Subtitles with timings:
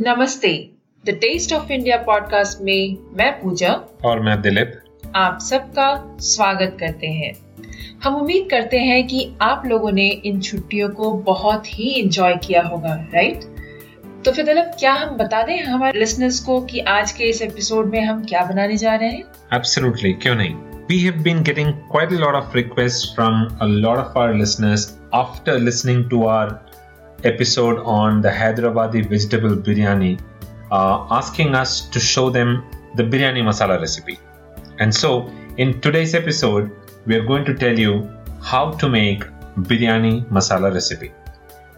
[0.00, 0.70] नमस्ते।
[1.06, 3.72] The Taste of India podcast में मैं पूजा।
[4.04, 4.72] और मैं दिलीप।
[5.14, 7.34] आप सबका स्वागत करते हैं।
[8.04, 12.62] हम उम्मीद करते हैं कि आप लोगों ने इन छुट्टियों को बहुत ही इंजॉय किया
[12.62, 13.40] होगा राइट
[14.24, 17.90] तो फिर दिलीप क्या हम बता दें हमारे लिसनर्स को कि आज के इस एपिसोड
[17.90, 19.24] में हम क्या बनाने जा रहे हैं?
[19.54, 20.54] एब्सोल्युटली क्यों नहीं?
[20.90, 24.82] We have been getting quite a lot of requests from a lot of our listeners
[25.14, 26.65] after listening to our
[27.26, 30.20] episode on the Hyderabadi vegetable biryani,
[30.70, 34.18] uh, asking us to show them the biryani masala recipe.
[34.78, 36.70] And so, in today's episode,
[37.06, 38.08] we are going to tell you
[38.42, 39.24] how to make
[39.70, 41.12] biryani masala recipe.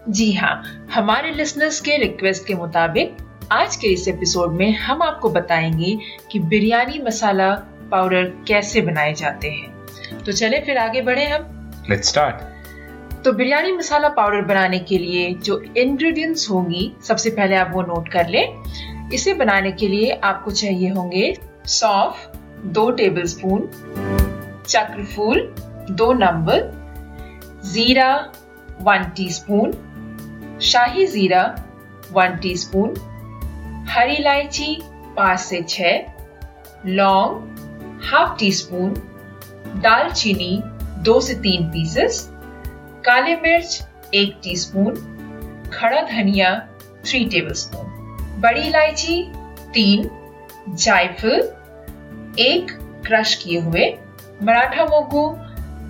[0.09, 0.53] जी हाँ
[0.93, 3.17] हमारे listeners के request के मुताबिक
[3.51, 5.97] आज के इस episode में हम आपको बताएँगे
[6.31, 7.53] कि बिरयानी मसाला
[7.91, 11.45] पाउडर कैसे बनाए जाते हैं तो चले फिर आगे बढ़े हम
[11.89, 12.58] लेट्स स्टार्ट
[13.25, 18.07] तो बिरयानी मसाला पाउडर बनाने के लिए जो इंग्रेडिएंट्स होंगी, सबसे पहले आप वो नोट
[18.09, 21.33] कर लें। इसे बनाने के लिए आपको चाहिए होंगे
[21.67, 22.31] सौफ,
[22.67, 23.67] दो टेबलस्पून
[24.67, 25.41] चक्रफूल,
[25.91, 26.61] दो नंबर,
[27.65, 28.13] जीरा
[28.81, 29.71] वन टीस्पून
[30.61, 31.43] शाही जीरा
[32.11, 32.95] वन टीस्पून
[33.89, 34.75] हरी इलायची,
[35.17, 36.01] पाँच से छह,
[36.87, 38.93] लौंग हाफ़ टी स्पून
[39.77, 40.61] दालचीनी,
[41.03, 42.27] दो से तीन पीसेस
[43.05, 43.79] काले मिर्च
[44.13, 44.95] एक टीस्पून,
[45.73, 46.49] खड़ा धनिया
[47.05, 47.85] थ्री टेबलस्पून,
[48.41, 49.21] बड़ी इलायची
[49.73, 50.09] तीन
[50.69, 52.71] जायफल एक
[53.05, 53.85] क्रश किए हुए
[54.43, 55.23] मराठा मोगू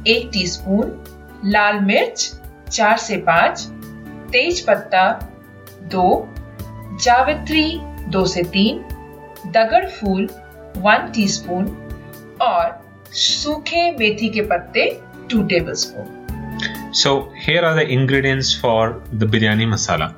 [0.07, 0.91] एक टीस्पून,
[1.45, 2.31] लाल मिर्च
[2.71, 3.65] चार से पाँच
[4.31, 5.07] तेज पत्ता
[5.93, 6.07] दो
[7.03, 7.79] जावित्री
[8.11, 8.83] दो से तीन
[9.51, 10.27] दगड़ फूल
[10.77, 11.65] वन टीस्पून
[12.41, 12.79] और
[13.13, 14.89] सूखे मेथी के पत्ते
[15.31, 16.18] two tablespoon
[16.91, 20.15] So here are the ingredients for the biryani masala.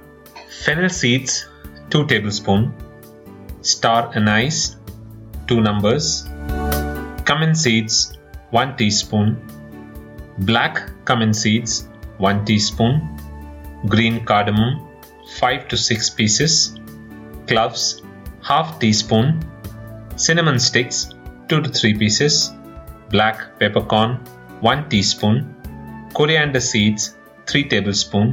[0.64, 1.50] Fennel seeds
[1.90, 2.74] 2 tablespoon,
[3.62, 4.78] star anise
[5.48, 6.30] 2 numbers,
[7.26, 8.18] cumin seeds
[8.52, 9.36] 1 teaspoon,
[10.40, 11.90] black cumin seeds
[12.20, 13.02] 1 teaspoon,
[13.88, 14.88] green cardamom
[15.40, 16.80] 5 to 6 pieces,
[17.48, 18.02] cloves
[18.42, 19.42] half teaspoon,
[20.16, 21.10] cinnamon sticks
[21.50, 22.54] 2 to 3 pieces,
[23.10, 24.16] black peppercorn
[24.62, 25.54] 1 teaspoon,
[26.14, 27.16] coriander seeds
[27.48, 28.28] 3 tablespoon,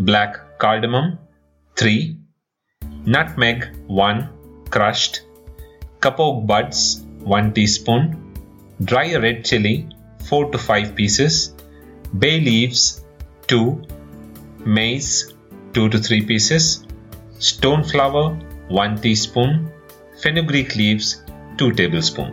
[0.00, 1.18] black cardamom
[1.76, 2.16] 3,
[3.06, 4.28] nutmeg 1
[4.70, 5.22] crushed,
[6.00, 8.02] kapok buds 1 teaspoon,
[8.84, 9.88] dry red chili
[10.28, 11.54] 4 to 5 pieces,
[12.18, 13.04] bay leaves
[13.48, 13.82] 2,
[14.64, 15.34] maize
[15.74, 16.86] 2 to 3 pieces,
[17.38, 18.24] stone flour
[18.68, 19.70] 1 teaspoon,
[20.22, 21.22] fenugreek leaves
[21.58, 22.32] 2 tablespoon.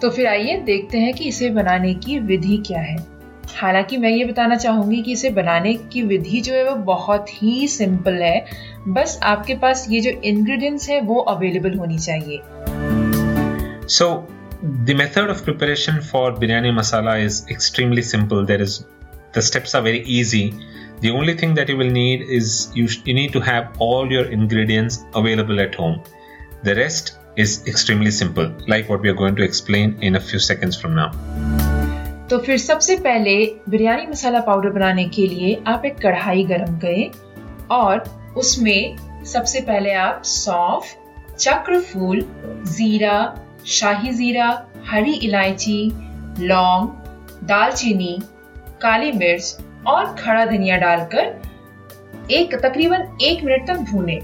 [0.00, 3.15] तो फिर आइए देखते हैं कि इसे बनाने की विधि क्या है
[3.54, 7.68] हालाँकि मैं ये बताना चाहूँगी कि इसे बनाने की विधि जो है वो बहुत ही
[7.68, 8.44] सिंपल है।
[8.88, 12.40] बस आपके पास ये जो इंग्रेडिएंट्स है, वो अवेलेबल होनी चाहिए।
[13.88, 14.08] So
[14.64, 18.80] the method of preparation for biryani masala is extremely simple there is
[19.36, 20.42] the steps are very easy
[21.02, 24.32] the only thing that you will need is you you need to have all your
[24.32, 25.96] ingredients available at home
[26.64, 30.40] the rest is extremely simple like what we are going to explain in a few
[30.40, 31.65] seconds from now
[32.30, 33.34] तो फिर सबसे पहले
[33.68, 37.98] बिरयानी मसाला powder बनाने के लिए आप एक कढ़ाई गरम करें और
[38.36, 40.84] उसमें सबसे पहले आप सौंफ,
[41.38, 42.20] चक्र फूल,
[42.68, 44.48] जीरा, शाही जीरा,
[44.86, 45.90] हरी इलायची,
[46.40, 46.88] लौंग,
[47.46, 48.18] दालचीनी,
[48.82, 49.56] काली मिर्च
[49.86, 54.20] और खड़ा धनिया डालकर एक तकरीबन एक मिनट तक भूने।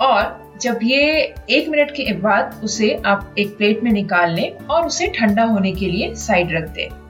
[0.00, 4.86] और जब ये एक मिनट के बाद उसे आप एक प्लेट में निकाल लें और
[4.86, 7.03] उसे ठंडा होने के लिए साइड रख दें।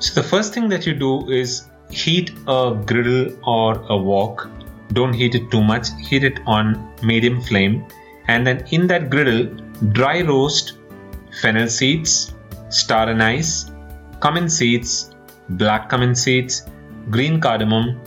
[0.00, 4.48] So the first thing that you do is heat a griddle or a wok.
[4.94, 5.88] Don't heat it too much.
[6.08, 7.84] Heat it on medium flame,
[8.26, 9.44] and then in that griddle,
[9.92, 10.78] dry roast
[11.42, 12.34] fennel seeds,
[12.70, 13.70] star anise,
[14.22, 15.14] cumin seeds,
[15.50, 16.62] black cumin seeds,
[17.10, 18.00] green cardamom,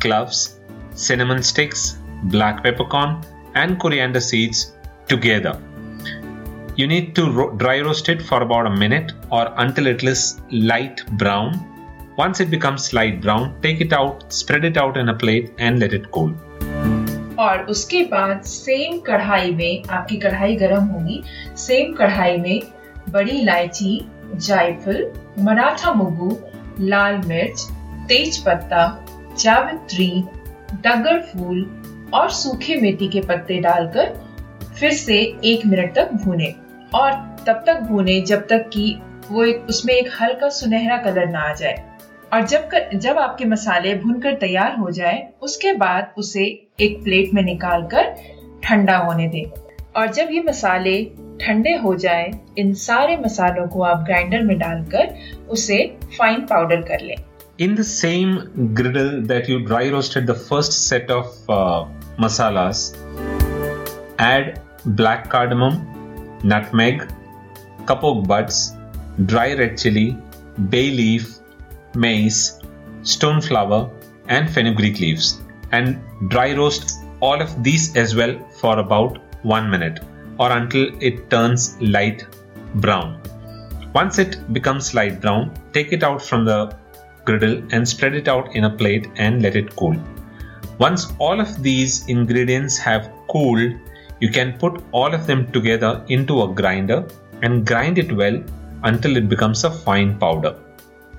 [0.00, 0.60] cloves,
[0.94, 3.24] cinnamon sticks, black peppercorn,
[3.54, 4.74] and coriander seeds
[5.06, 5.58] together
[6.78, 10.20] you need to ro- dry roast it for about a minute or until it is
[10.50, 11.48] light brown.
[12.16, 15.80] Once it becomes light brown, take it out, spread it out in a plate, and
[15.80, 16.30] let it cool.
[17.38, 21.22] और उसके बाद same कढ़ाई में आपकी कढ़ाई गर्म होगी
[21.64, 22.60] same कढ़ाई में
[23.12, 23.92] बड़ी इलायची
[24.46, 25.04] जायफल
[25.48, 26.30] मराठा मुगू
[26.80, 27.66] लाल मिर्च
[28.08, 28.82] तेज पत्ता
[29.40, 30.10] जावित्री
[30.86, 31.62] डगर फूल
[32.14, 34.14] और सूखे मेथी के पत्ते डालकर
[34.80, 35.20] फिर से
[35.52, 36.54] एक मिनट तक भूने
[36.94, 37.12] और
[37.46, 39.00] तब तक भूने जब तक कि
[39.30, 41.84] वो एक, उसमें एक हल्का सुनहरा कलर ना आ जाए।
[42.32, 46.44] और जब कर, जब आपके मसाले भुनकर तैयार हो जाए उसके बाद उसे
[46.80, 48.14] एक प्लेट में निकाल कर
[48.64, 49.44] ठंडा होने दें।
[49.96, 51.04] और जब ये मसाले
[51.40, 55.14] ठंडे हो जाए इन सारे मसालों को आप ग्राइंडर में डालकर
[55.48, 57.16] उसे फाइन पाउडर कर लें।
[57.58, 58.34] In the same
[58.74, 61.84] griddle that you dry roasted the first set of uh,
[62.24, 62.82] masalas,
[65.00, 65.74] black cardamom,
[66.44, 67.10] nutmeg,
[67.84, 68.76] kapok buds,
[69.26, 70.16] dry red chili,
[70.68, 71.38] bay leaf,
[71.94, 72.60] mace,
[73.02, 73.90] stone flower,
[74.28, 75.40] and fenugreek leaves,
[75.72, 80.00] and dry roast all of these as well for about one minute
[80.38, 82.26] or until it turns light
[82.76, 83.20] brown.
[83.94, 86.76] Once it becomes light brown, take it out from the
[87.24, 89.96] griddle and spread it out in a plate and let it cool.
[90.78, 93.72] Once all of these ingredients have cooled,
[94.20, 96.96] you can put all of them together into a grinder
[97.42, 98.38] and grind it well
[98.84, 100.52] until it becomes a fine powder.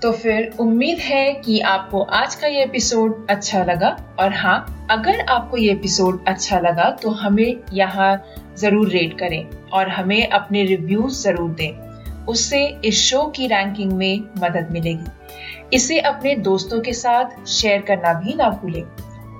[0.02, 5.20] तो फिर उम्मीद है कि आपको आज का ये episode अच्छा लगा और हाँ अगर
[5.30, 8.12] आपको ये एपिसोड अच्छा लगा तो हमें यहाँ
[8.60, 14.24] ज़रूर रेट करें और हमें अपने रिव्यूज़ ज़रूर दें। उससे इस शो की रैंकिंग में
[14.42, 18.84] मदद मिलेगी। इसे अपने दोस्तों के साथ शेयर करना भी ना भूलें।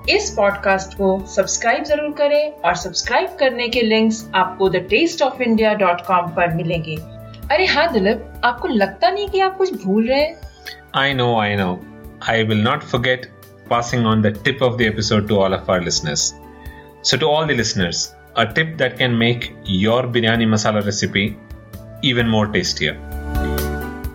[0.10, 5.42] इस पॉडकास्ट को सब्सक्राइब ज़रूर करें और सब्सक्राइब करने के लिंक्स आपको the Taste of
[5.42, 6.96] India dot com पर मिलेंगे।
[7.52, 10.36] अरे हाँ दिलीप, आपको लगता नहीं कि आप कुछ भूल रहे हैं?
[10.96, 11.82] I know I know
[12.30, 13.26] I will not forget
[13.70, 16.34] passing on the tip of the to all of our listeners
[17.04, 17.94] so to all the
[18.38, 21.38] uh tip that can make your biryani masala recipe
[22.04, 22.94] even more tastier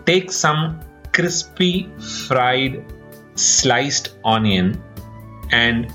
[0.06, 0.80] take some
[1.14, 1.86] crispy
[2.28, 2.82] fried
[3.36, 4.82] sliced onion
[5.50, 5.92] and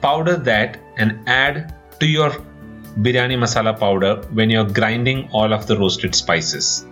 [0.00, 2.30] powder that and add to your
[2.98, 6.86] biryani masala powder when you're grinding all of the roasted spices.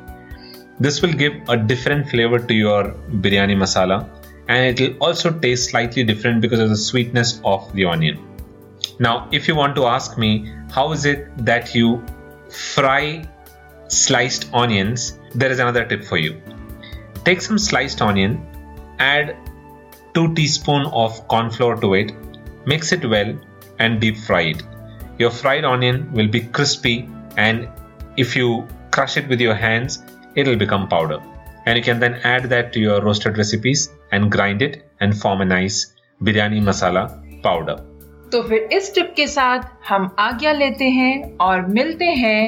[0.80, 2.94] This will give a different flavor to your
[3.24, 4.08] biryani masala
[4.48, 8.24] and it will also taste slightly different because of the sweetness of the onion.
[8.98, 12.04] Now, if you want to ask me, how is it that you
[12.50, 13.28] fry
[13.88, 16.40] sliced onions, there is another tip for you.
[17.24, 18.46] Take some sliced onion,
[18.98, 19.36] add
[20.17, 22.11] 2 teaspoon of corn flour to it,
[22.65, 23.33] mix it well
[23.79, 24.63] and deep fry it.
[25.19, 27.07] Your fried onion will be crispy
[27.37, 27.67] and
[28.17, 30.03] if you crush it with your hands,
[30.35, 31.19] it'll become powder.
[31.65, 35.41] And you can then add that to your roasted recipes and grind it and form
[35.41, 37.03] a nice biryani masala
[37.43, 37.77] powder.
[38.31, 42.39] तो फिर इस tip के साथ हम आज्ञा लेते हैं और मिलते हैं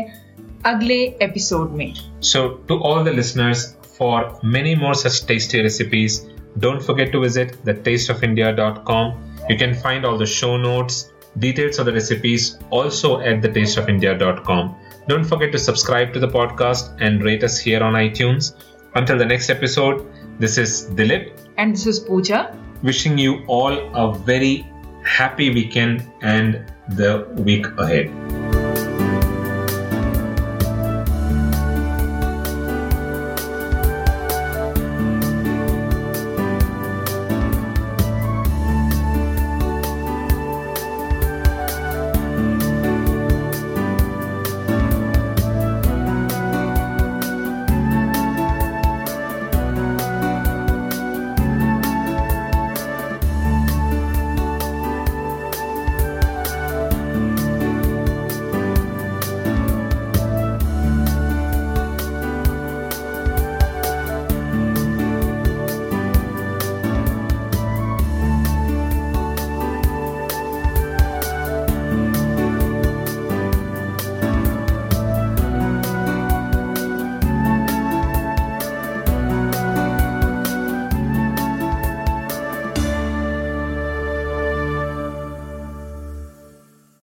[0.66, 6.26] अगले एपिसोड में So, to all the listeners, for many more such tasty recipes,
[6.59, 9.37] don't forget to visit thetasteofindia.com.
[9.49, 14.77] You can find all the show notes, details of the recipes also at thetasteofindia.com.
[15.09, 18.55] Don't forget to subscribe to the podcast and rate us here on iTunes.
[18.95, 20.07] Until the next episode,
[20.39, 22.57] this is Dilip and this is Pooja.
[22.83, 24.67] wishing you all a very
[25.05, 28.11] happy weekend and the week ahead.